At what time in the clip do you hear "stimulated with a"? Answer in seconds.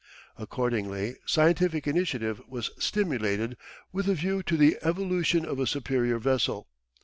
2.79-4.15